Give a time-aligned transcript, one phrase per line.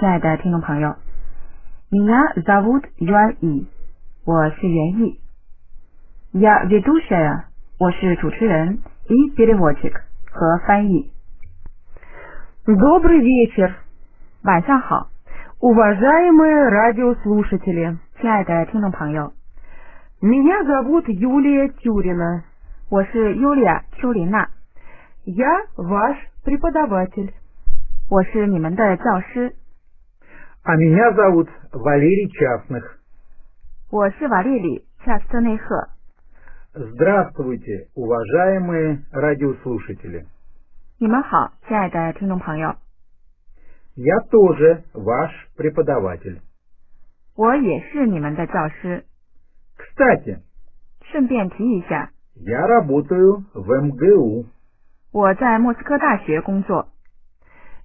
[0.00, 0.96] 亲爱的听众朋友。
[1.90, 3.66] Меня зовут Юан И，
[4.24, 5.20] 我是袁毅。
[6.32, 7.44] Я ведущая，
[7.78, 9.92] 我是主持人，и переводчик
[10.30, 11.10] 和翻译。
[12.66, 13.72] Добрый вечер，
[14.42, 15.08] 晚上好，
[15.60, 17.98] уважаемые радиослушатели！
[18.20, 19.32] 亲爱的听众朋友，
[20.20, 22.42] Меня зовут Юлия Тюрина，
[22.90, 24.48] 我是尤利亚·丘琳娜，
[25.24, 27.30] я ваш преподаватель。
[28.08, 29.54] 我是你们的教师，
[30.64, 32.98] А меня зовут Валерий Частных.
[33.90, 35.88] 我是瓦列里·恰斯特内赫。
[36.74, 40.26] Здравствуйте, уважаемые радиослушатели.
[40.98, 42.74] 你们好，亲爱的听众朋友，
[43.94, 46.40] Я тоже ваш преподаватель.
[47.36, 49.04] 我也是你们的教师。
[49.76, 50.40] Кстати,
[51.12, 54.46] 顺便提一下， я работаю в МГУ.
[55.12, 56.88] 我在莫斯科大学工作，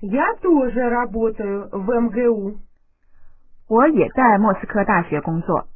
[0.01, 2.57] Я тоже работаю в МГУ。
[3.67, 5.67] 我也在莫斯科大学工作。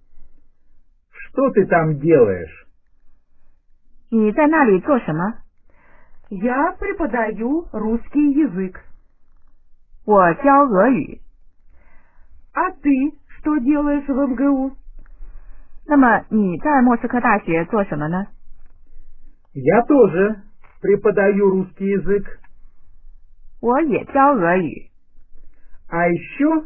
[1.12, 2.66] Что ты там делаешь?
[4.10, 5.36] 你在那里做什么？
[6.30, 8.80] Я преподаю русский язык。
[10.06, 11.22] 我教俄语。
[12.54, 14.76] А ты что делаешь в МГУ？
[15.88, 18.28] 那么你在莫斯科大学做什么呢？
[19.54, 20.42] Я тоже
[20.82, 22.26] преподаю русский язык.
[23.62, 24.90] 我也教俄语。
[25.90, 26.66] А еще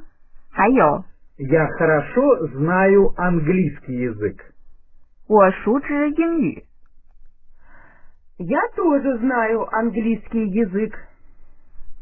[0.52, 1.06] 还有，
[1.38, 4.38] я хорошо знаю английский язык.
[5.28, 6.64] 我熟知英语。
[8.38, 10.94] Я тоже знаю английский язык。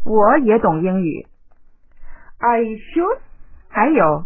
[0.05, 1.27] 我也懂英语。
[2.39, 3.03] А еще
[3.69, 4.25] 还有，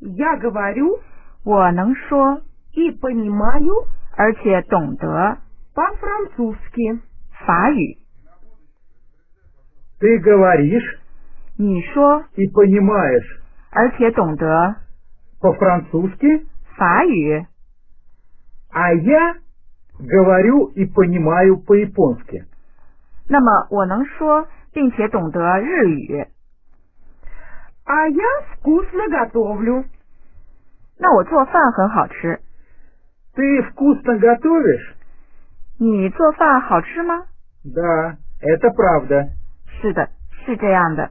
[0.00, 1.00] я говорю
[1.44, 5.38] 我能说， и понимаю 而且懂得
[5.74, 7.00] по-французски。
[7.46, 7.96] 法语。
[9.98, 11.00] Ты говоришь
[11.56, 13.42] 你说， и понимаешь
[13.74, 14.76] 而且懂得
[15.40, 16.46] по-французски,
[16.76, 17.46] 法语。
[18.72, 19.36] а я
[19.98, 22.44] говорю и понимаю по-японски.
[23.28, 26.26] 那么我能说，并且懂得日语。
[27.84, 28.24] А я
[28.54, 29.84] вкусно готовлю。
[30.98, 32.40] 那我做饭很好吃。
[33.34, 34.94] Ты вкусно готовишь?
[35.78, 37.24] 你做饭好吃吗？
[37.64, 39.30] Да, это правда.
[39.80, 40.10] 是的，
[40.44, 41.10] 是这样的。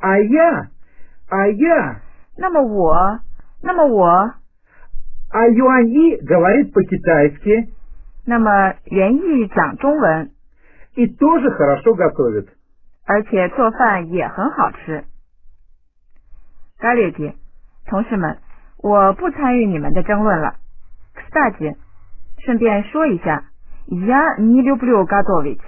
[0.00, 0.70] А я,
[1.28, 2.00] а я,
[2.36, 3.20] 那么我，
[3.62, 4.34] 那么我，
[5.30, 7.72] а Юани говорит по-китайски
[8.26, 10.30] 那么袁毅讲中文，
[10.94, 12.48] и тоже хорошо готовит.
[13.04, 15.04] 而且做饭也很好吃。
[16.78, 17.34] 咖喱姐，
[17.86, 18.38] 同事们，
[18.78, 20.56] 我不参与你们的争论了。
[21.32, 21.76] 大姐，
[22.44, 23.44] 顺便说一下，
[23.86, 25.60] Я не люблю готовить，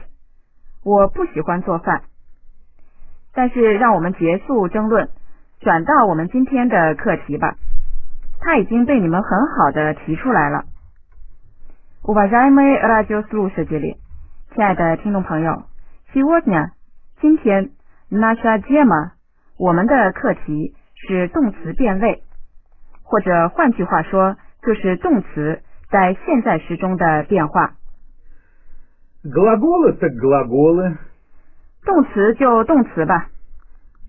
[0.85, 2.03] 我不喜欢做饭。
[3.33, 5.09] 但是让我们结束争论，
[5.61, 7.57] 转到我们今天的课题吧。
[8.41, 10.65] 它已经被你们很好的提出来了。
[12.03, 13.97] Уважаемые радиослушатели，
[14.55, 15.63] 亲爱的听众朋友，
[16.13, 16.73] сегодня
[17.21, 17.71] 今天
[18.11, 19.13] наша тема
[19.57, 22.23] 我们的课题是动词变位，
[23.03, 27.73] 或者换句话说，就是动词在现在时中的变化。
[29.25, 30.99] Глаголы так глаголы.
[31.87, 33.29] 动词就动词吧，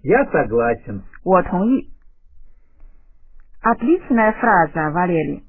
[0.04, 1.02] Я согласен.
[1.24, 1.90] 我同意。
[3.62, 5.42] Отличная фраза, Валерий，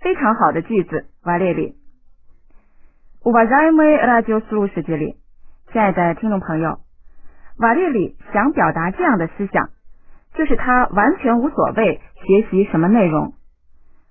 [0.00, 1.76] 非常好的句子，瓦列里。
[3.22, 5.14] Уважаемые радиослушатели，
[5.70, 6.80] 亲爱的听众朋友，
[7.58, 9.70] 瓦列里想表达这样的思想，
[10.34, 13.34] 就是他完全无所谓学习什么内容，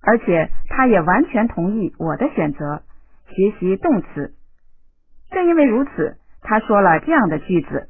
[0.02, 2.84] 而且他也完全同意我的选择，
[3.28, 4.34] 学习动词。
[5.30, 7.90] 正因为如此，他说了这样的句子：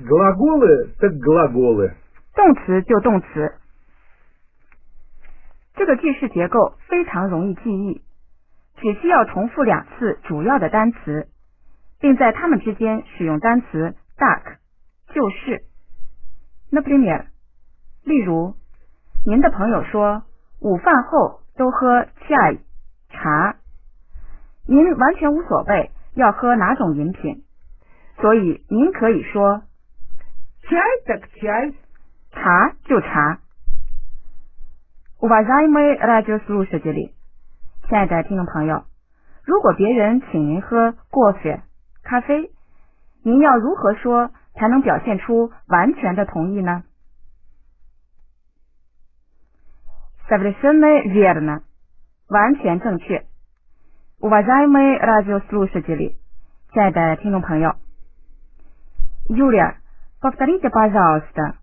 [0.00, 1.92] Глаголы так глаголы.
[2.35, 3.53] 动词就动词。
[5.75, 8.01] 这个句式结构非常容易记忆，
[8.77, 11.27] 只需要重复两次主要的单词，
[11.99, 14.57] 并在它们之间使用单词 duck
[15.13, 15.63] 就是。
[16.71, 17.27] 那 p r i m e r
[18.03, 18.55] 例如，
[19.25, 20.23] 您的朋友说
[20.59, 22.59] 午饭后都喝 chai
[23.09, 23.55] 茶，
[24.67, 27.43] 您完全无所谓要喝哪种饮品，
[28.19, 29.63] 所以您可以说
[30.63, 31.73] chai dark chai。
[32.32, 33.38] 查就查。
[35.20, 37.12] Уважаемые радиослушатели，
[37.88, 38.84] 亲爱的听众朋友，
[39.44, 41.62] 如果别人请您喝 кофе
[42.04, 42.50] 咖啡，
[43.24, 46.84] 您要如何说才能表现出完全的同意呢？
[50.28, 51.62] Совершенно верно，
[52.28, 53.24] 完全正确。
[54.20, 56.14] Уважаемые радиослушатели，
[56.72, 57.74] 亲爱的听众朋友，
[59.28, 61.54] Юлия。Повторите, пожалуйста,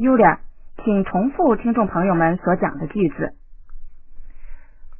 [0.00, 0.38] Юля，
[0.84, 3.34] 请重复听众朋友们所讲的句子。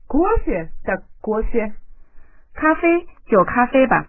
[0.08, 1.72] Кофе так кофе，
[2.54, 4.06] 咖啡就咖啡吧。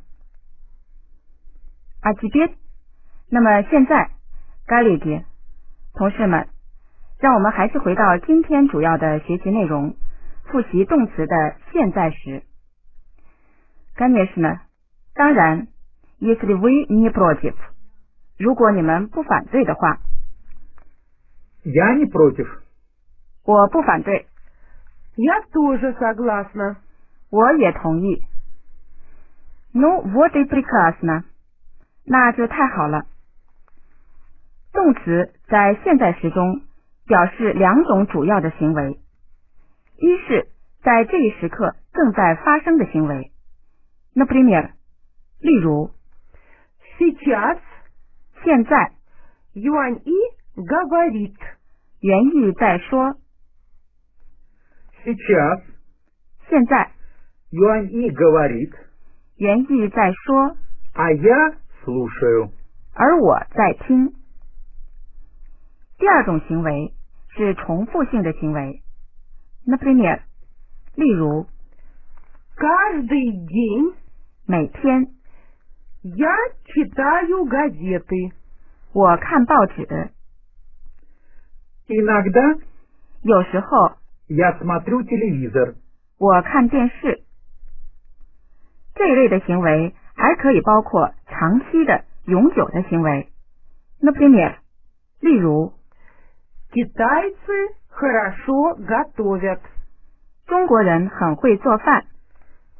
[2.01, 2.53] А теперь，
[3.29, 4.11] 那么现在，
[4.67, 5.23] коллеги，
[5.93, 6.47] 同事们，
[7.19, 9.95] 让我们还是回到今天主要的学习内容，
[10.45, 12.43] 复习动词的现在时。
[13.97, 14.59] Конечно，
[15.15, 15.67] 当然，
[16.19, 17.55] если вы не против。
[18.37, 19.99] 如果你们不反对的话，
[21.63, 22.47] Я не против.
[23.43, 24.27] 我不反对，
[25.15, 26.77] Я тоже согласна.
[27.29, 28.23] 我也同意。
[29.73, 31.23] Ну вот и прекрасно，
[32.05, 33.05] 那就太好了。
[34.71, 36.61] 动词在现在时中
[37.05, 38.99] 表示两种主要的行为，
[39.97, 40.47] 一是
[40.83, 43.31] 在这一时刻正在发生的行为，
[44.15, 44.71] например，
[45.41, 45.91] 例如
[46.97, 47.59] Сейчас
[48.43, 48.93] 现在
[49.53, 50.13] Юань И
[50.55, 51.35] говорит.
[52.01, 53.15] 原意在说，
[55.03, 55.61] Сейчас
[56.49, 56.91] 现在
[57.51, 58.73] Юань И говорит,
[59.37, 60.57] 原意在说，
[60.93, 62.51] а я слушаю.
[62.93, 64.13] 而我在听。
[65.97, 66.93] 第二种行为
[67.29, 68.81] 是重复性的行为，
[69.65, 70.21] например，
[70.95, 71.47] 例如
[72.55, 73.93] Каждый день
[74.47, 75.07] 每天
[76.03, 76.27] я
[76.65, 78.33] читаю газеты.
[78.93, 80.11] 我看报纸，
[81.87, 82.59] Иногда
[83.23, 83.93] 有时候
[84.27, 85.75] я смотрю телевизор.
[86.19, 87.23] 我看电视。
[88.95, 93.29] 这一类的行为还可以包括长期的、永久的行为，
[94.01, 94.55] например，
[95.21, 95.73] 例如
[96.71, 99.59] Китайцы хорошо готовят.
[100.47, 102.05] 中国人很会做饭，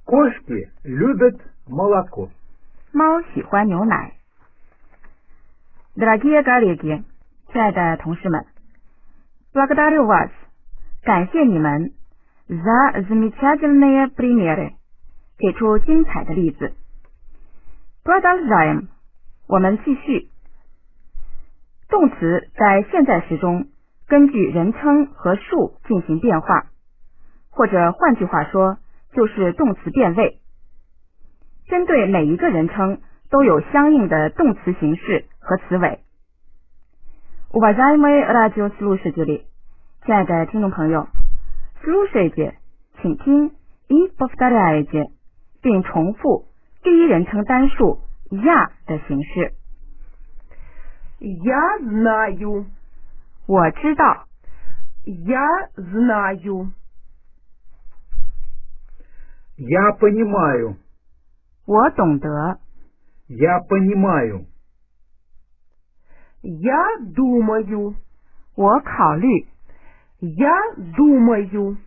[0.05, 2.29] Кошки любят молоко.
[2.91, 4.13] 猫喜欢牛奶。
[5.95, 7.03] Дорогие коллеги，
[7.51, 8.45] 亲爱的同事们
[9.53, 10.29] ，благодарю вас，
[11.03, 11.93] 感谢你们，
[12.47, 14.73] за замечательные примеры，
[15.37, 16.73] 给出精彩的例子。
[18.03, 18.87] Продолжаем，
[19.47, 20.29] 我们继续。
[21.89, 23.67] 动词在现在时中
[24.07, 26.67] 根据人称和数进行变化，
[27.49, 28.77] 或者换句话说，
[29.13, 30.39] 就是动词变位。
[31.67, 35.99] 针对每一个人称都有相应的动词形式和词尾。
[37.51, 39.45] Уважаемые радиослушатели，
[40.05, 41.07] 亲爱的听众朋友，
[41.81, 42.55] слушайте，
[43.01, 43.51] 请听，
[43.87, 45.11] и повторяйте，
[45.61, 46.45] 并重复
[46.83, 47.99] 第一人称单数
[48.29, 49.53] я 的形式。
[51.19, 52.65] Я знаю.
[53.47, 54.25] 我知道，
[55.05, 56.73] Я знаю.
[59.57, 60.75] Я понимаю.
[61.65, 62.59] 我懂得，
[63.27, 64.45] Я понимаю.
[66.41, 66.75] Я
[67.15, 67.95] думаю.
[68.55, 69.45] 我考虑，
[70.19, 70.51] Я
[70.95, 71.77] думаю.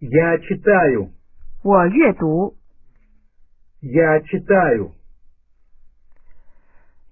[0.00, 1.10] Я читаю.
[1.62, 2.56] 我阅读，
[3.80, 4.92] Я читаю.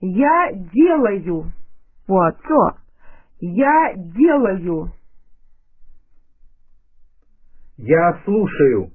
[0.01, 1.53] Я делаю.
[2.09, 2.79] 我做，
[3.41, 4.91] Я делаю.
[7.77, 8.91] Я слушаю.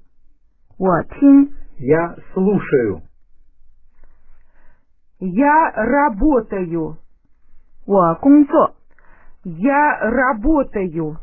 [0.78, 3.02] 我听， Я слушаю.
[5.20, 6.96] Я работаю.
[7.86, 8.76] 我工作，
[9.44, 11.18] Я работаю.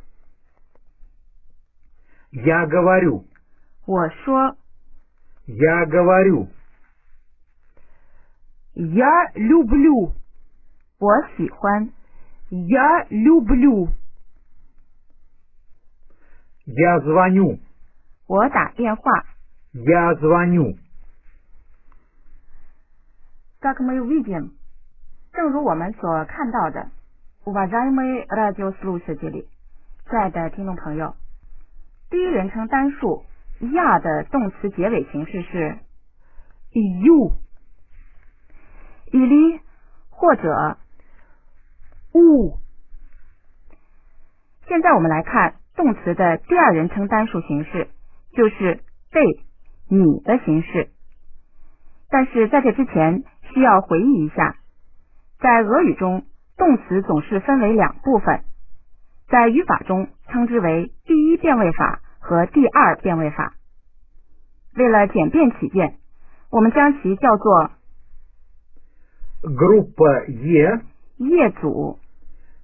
[2.31, 3.25] Я говорю.
[3.85, 4.55] 我说，
[5.45, 6.47] Я говорю.
[8.75, 10.13] Я люблю.
[10.99, 11.91] 我喜欢，
[12.49, 13.89] Я люблю.
[16.65, 17.59] Я звоню.
[18.27, 19.11] 我打电话。
[19.73, 20.77] Я звоню.
[23.59, 24.51] Как мы видим，
[25.31, 26.89] 正如我们所看到的，
[27.45, 29.45] уважаемые радиослушатели，
[30.09, 31.15] 亲爱的听众朋友，
[32.09, 33.23] 第一人称单数
[33.59, 35.79] я 的动词结尾形式是
[36.73, 37.33] Ю.
[39.11, 39.61] или
[40.09, 40.77] 或者
[42.13, 42.57] У.
[44.67, 47.89] 现在我们来看动词的第二人称单数形式，
[48.31, 49.21] 就是被
[49.87, 50.89] 你的形式。
[52.09, 53.23] 但是在这之前，
[53.57, 54.55] 需要回忆一下，
[55.39, 56.25] 在俄语中，
[56.57, 58.43] 动词总是分为两部分，
[59.27, 63.53] 在语法中称之为第一变位法和第二变位法。
[64.75, 65.97] 为了简便起见，
[66.49, 67.71] 我们将其叫做
[69.41, 70.81] группа Е
[71.17, 71.99] 业组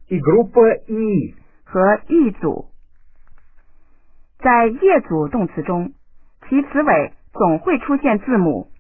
[0.08, 1.36] и группа И.
[1.66, 2.72] 和一组。
[4.40, 5.94] 在业组动词中，
[6.48, 8.72] 其词尾总会出现字母，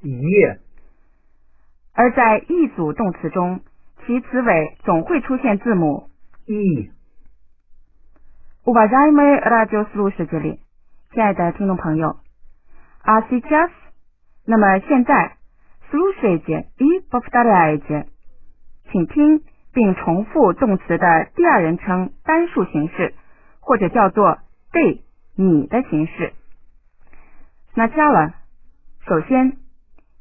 [0.00, 0.60] Е.
[1.94, 3.60] 而在一组动词中，
[4.04, 6.08] 其词尾总会出现字母。
[6.46, 6.90] И.
[8.64, 10.58] Уважаемые радиослушатели，
[11.12, 12.16] 亲爱的听众朋友，
[13.02, 13.70] а сейчас，
[14.44, 15.36] 那么现在，
[15.90, 18.06] слушайте и повторяйте，
[18.90, 23.14] 请听并重复动词的第二人称单数形式，
[23.60, 24.38] 或者叫做
[24.72, 25.02] ты
[25.36, 26.32] 你的形式。
[27.74, 28.32] Сначала，
[29.06, 29.58] 首先，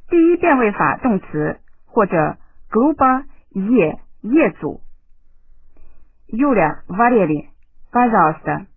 [0.09, 2.37] 第一变位法动词或者
[2.69, 4.81] группа Е 业组。
[6.27, 8.67] Юля Валерий。Пожалуйста,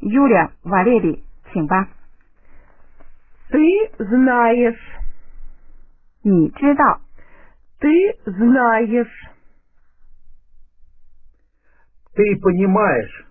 [0.00, 1.88] Юля, Валерий，请吧。
[3.50, 3.58] Ты
[3.98, 4.78] знаешь.
[6.22, 7.00] 你知道，
[7.80, 9.10] Ты знаешь.
[12.14, 13.26] Ты понимаешь.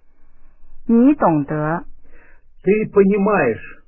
[0.88, 1.86] 你懂得，
[2.64, 3.84] Ты понимаешь.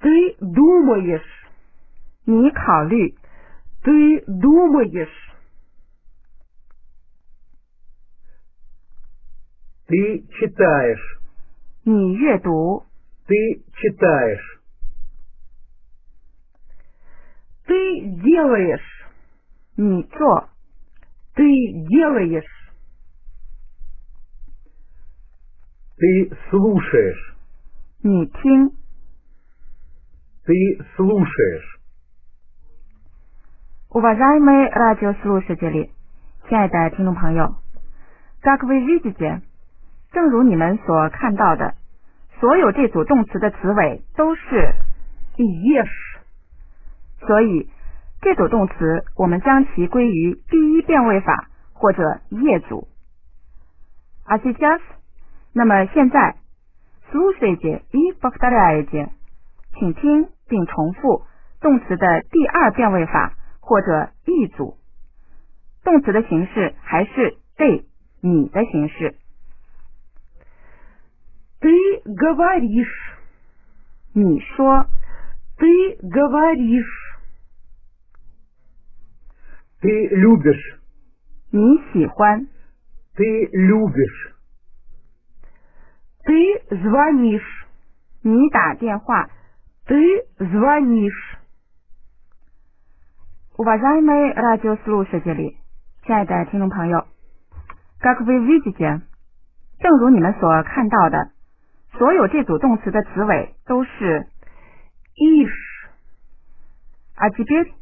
[0.00, 1.37] Ты думаешь.
[2.28, 3.14] 你考虑，
[3.82, 5.34] Ты думаешь.
[9.86, 11.20] Ты читаешь.
[11.84, 12.84] 你阅读，
[13.26, 14.60] Ты читаешь.
[17.66, 19.06] Ты делаешь.
[19.76, 20.48] 你做，
[21.34, 21.44] Ты
[21.88, 22.72] делаешь.
[25.96, 27.34] Ты слушаешь.
[28.02, 28.70] 你听。
[30.44, 30.54] Ты
[30.96, 31.77] слушаешь.
[33.90, 35.90] Уважаемые радиослушатели，
[36.48, 37.56] 亲爱的听众朋友，
[38.42, 39.42] как вы видите，
[40.10, 41.74] 正如你们所看到的，
[42.40, 44.74] 所有这组动词的词尾都是
[45.36, 46.18] Ешь.
[47.20, 47.70] 所以
[48.20, 52.88] 这组动词我们将其归于第一变位法或者业组。
[54.26, 54.80] А сейчас，
[55.52, 56.36] 那么现在，
[57.12, 59.10] слушайте и повторяйте，
[59.78, 61.22] 请听并重复
[61.60, 63.34] 动词的第二变位法
[63.68, 64.76] 或者一组。
[65.82, 67.84] 动词的形式还是 ты
[68.20, 69.14] 你的形式。
[71.60, 73.12] Ты говоришь.
[74.14, 74.86] 你说，
[75.58, 77.18] Ты говоришь.
[79.80, 80.78] Ты любишь.
[81.50, 81.60] 你
[81.92, 82.48] 喜欢，
[83.14, 84.34] Ты любишь.
[86.24, 87.66] Ты звонишь.
[88.22, 89.28] 你打电话。
[89.86, 91.37] Ты звонишь.
[93.58, 95.56] Уважаемые радиослушатели，
[96.04, 97.06] 亲爱的听众朋友，
[98.00, 99.02] как вы видите，
[99.78, 101.30] 正如你们所看到的，
[101.92, 104.26] 所有这组动词的词尾都是
[105.16, 105.88] Ишь.
[107.16, 107.72] а теперь，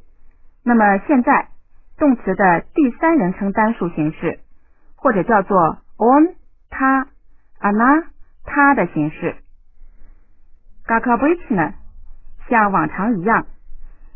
[0.64, 1.48] 那么现在
[1.98, 4.40] 动词的第三人称单数形式，
[4.96, 6.36] 或者叫做 on
[6.68, 7.08] 他、
[7.60, 8.04] она
[8.44, 9.36] 他的形式。
[10.84, 11.74] как обычно，
[12.48, 13.46] 像往常一样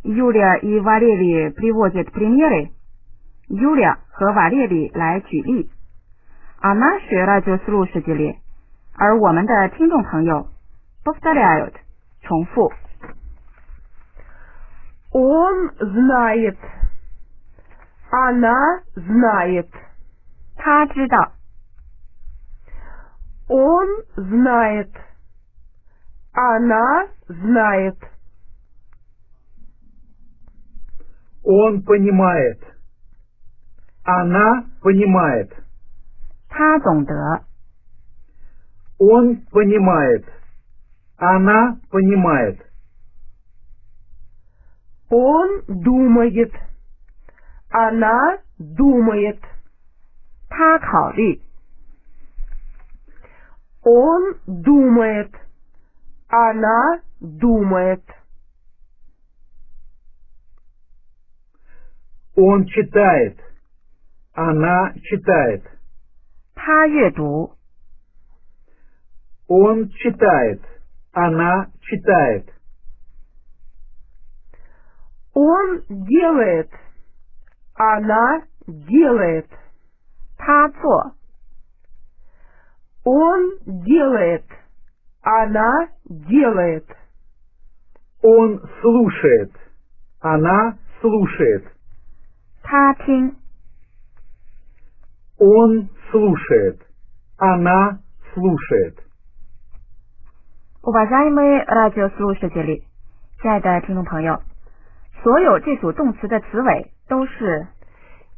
[0.02, 5.70] ，Юлия и Валерий приводят примеры。Юлия 和瓦列里来举例，
[6.60, 8.38] а наши радиослушатели，
[8.96, 10.48] 而我们的听众朋友
[11.04, 11.74] повторяют
[12.22, 12.72] 重复。
[15.12, 16.56] Он знает.
[18.10, 19.68] Она знает.
[20.56, 21.32] 他知道，
[23.48, 24.90] Он знает.
[26.32, 27.96] Она знает.
[31.44, 32.60] Он понимает.
[34.04, 35.52] Она понимает.
[36.48, 37.44] 他懂得，
[38.98, 40.24] Он понимает.
[41.18, 42.60] Она понимает.
[45.10, 46.52] Он думает.
[47.70, 49.38] Она думает.
[50.48, 51.40] 他考虑，
[53.82, 55.30] Он думает.
[56.28, 58.02] Она думает.
[62.36, 63.38] Он читает.
[64.34, 65.64] Она читает.
[66.54, 67.54] 他阅读，
[69.48, 70.60] Он читает.
[71.12, 72.50] Она читает.
[75.32, 76.70] Он делает.
[77.74, 79.48] Она делает.
[80.38, 81.12] 他做，
[83.04, 84.44] Он делает.
[85.22, 86.86] Она делает.
[88.22, 89.52] Он слушает.
[90.20, 91.64] Она слушает.
[92.70, 93.36] 他听。
[95.38, 96.80] Он слушает.
[97.38, 97.98] Она
[98.34, 98.96] слушает.
[100.82, 102.84] Уважаемые радиослушатели，
[103.42, 104.40] 亲爱的听众朋友，
[105.22, 107.66] 所有这组动词的词尾都是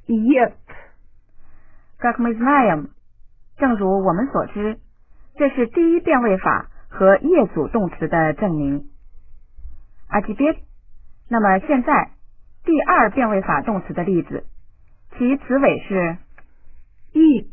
[0.07, 0.55] Ет.
[1.99, 2.89] как мы знаем，
[3.59, 4.79] 正如我们所知，
[5.37, 8.87] 这是第一变位法和业组动词的证明。
[10.09, 10.59] А теперь，
[11.29, 12.13] 那么现在
[12.65, 14.45] 第二变位法动词的例子，
[15.17, 16.19] 其词尾是
[17.13, 17.51] Ит.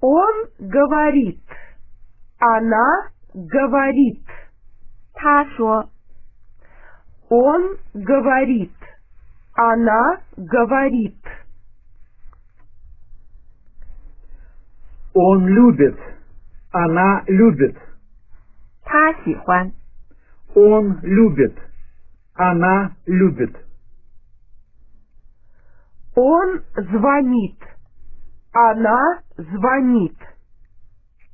[0.00, 1.40] Он говорит.
[2.38, 4.22] Она говорит.
[5.12, 5.90] 他说，
[7.28, 8.72] Он говорит.
[9.52, 11.18] Она говорит.
[15.12, 15.98] Он любит.
[16.72, 17.76] Она любит.
[18.82, 19.72] 他喜欢，
[20.54, 21.56] Он любит.
[22.34, 23.56] Она любит.
[26.16, 27.58] Он звонит.
[28.52, 30.16] Она звонит.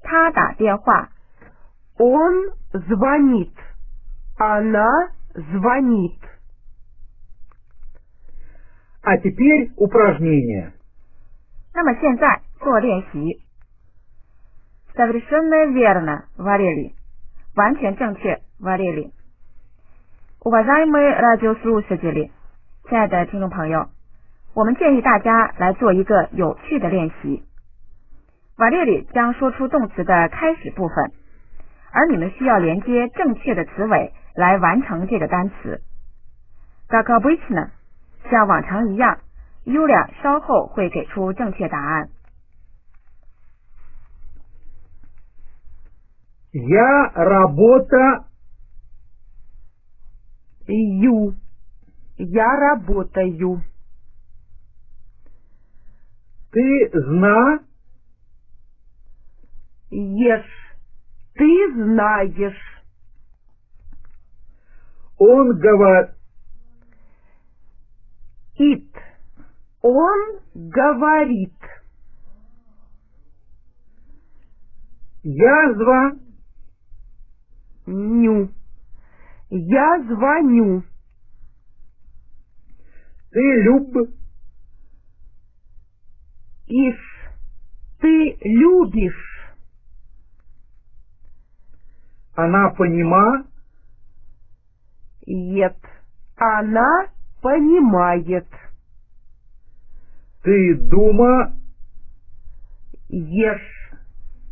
[0.03, 1.09] 他打电话，
[1.99, 3.53] Он звонит.
[4.39, 6.21] Она звонит.
[9.03, 10.73] А теперь упражнение.
[11.75, 13.43] 那么现在做练习。
[14.95, 16.95] Совершенно верно, Валерий。
[17.55, 22.31] 完全正确 ，Валерий。Уважаемые радиослушатели，
[22.89, 23.89] 亲爱的听众朋友，
[24.55, 27.43] 我们建议大家来做一个有趣的练习。
[28.57, 31.13] Валерий 将说出动词的开始部分，
[31.93, 35.83] 而你们需要连接正确的词尾来完成这个单词。
[36.89, 37.71] Как обычно，
[38.31, 39.19] 像往常一样，
[39.65, 42.09] Yulia 稍后会给出正确答案。
[46.53, 48.25] Я работа
[50.74, 51.36] Ю.
[52.18, 53.64] Я работаю.
[56.52, 57.60] ты зна
[59.90, 60.76] Ешь.
[61.36, 62.84] Ты знаешь.
[65.18, 66.16] он говорит
[68.58, 68.96] Ит.
[69.82, 71.54] Он говорит.
[75.24, 76.12] я зва
[77.86, 78.50] Ню.
[79.54, 80.82] Я звоню.
[83.32, 84.10] ты люб
[86.68, 87.30] Ишь.
[88.00, 89.54] Ты любишь.
[92.34, 93.46] она понима
[95.26, 95.78] Ет.
[96.38, 97.08] Она
[97.42, 98.48] понимает.
[100.44, 101.54] ты дума
[103.10, 103.92] Ешь.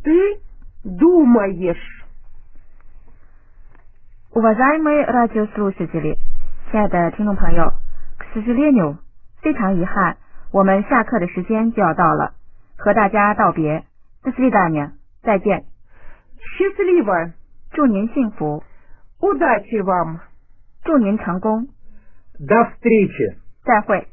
[0.04, 0.40] Ты
[0.84, 1.99] думаешь.
[4.31, 6.17] Уважаемые радиослушатели，
[6.71, 7.73] 亲爱的听众朋友
[8.17, 8.97] к сожалению，
[9.41, 10.17] 非常遗憾，
[10.51, 12.33] 我们下课的时间就要到了，
[12.77, 13.83] 和大家道别，
[14.23, 14.91] до свидания，
[15.23, 15.63] 再见，
[16.57, 17.33] Счастливо.
[17.71, 18.63] 祝您幸福，
[19.19, 20.19] Удачи вам.
[20.83, 21.67] 祝您成功，
[22.39, 24.07] до встречи 再会。